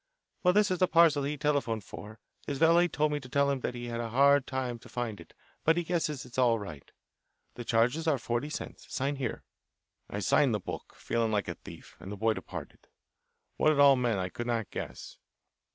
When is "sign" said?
8.91-9.17